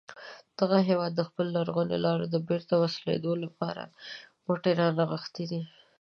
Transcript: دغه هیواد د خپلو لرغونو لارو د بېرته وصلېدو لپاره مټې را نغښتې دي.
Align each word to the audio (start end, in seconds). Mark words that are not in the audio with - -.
دغه 0.59 0.77
هیواد 0.89 1.11
د 1.15 1.21
خپلو 1.27 1.49
لرغونو 1.57 1.95
لارو 2.05 2.25
د 2.29 2.35
بېرته 2.47 2.73
وصلېدو 2.83 3.33
لپاره 3.43 3.83
مټې 4.45 4.71
را 4.79 4.87
نغښتې 4.97 5.45
دي. 5.51 5.61